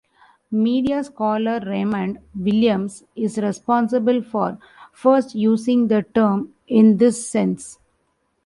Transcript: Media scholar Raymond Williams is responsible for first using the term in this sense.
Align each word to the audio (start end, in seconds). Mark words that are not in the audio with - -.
Media 0.49 1.03
scholar 1.03 1.59
Raymond 1.63 2.17
Williams 2.33 3.03
is 3.15 3.37
responsible 3.37 4.23
for 4.23 4.57
first 4.91 5.35
using 5.35 5.89
the 5.89 6.01
term 6.01 6.51
in 6.67 6.97
this 6.97 7.29
sense. 7.29 7.77